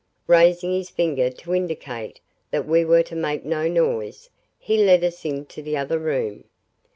[0.25, 5.23] Raising his finger to indicate that we were to make no noise, he led us
[5.25, 6.45] into the other room.